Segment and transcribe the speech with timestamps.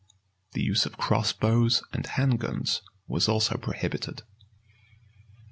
[0.01, 0.15] [v]
[0.53, 4.23] The use of crossbows and handguns was also prohibited.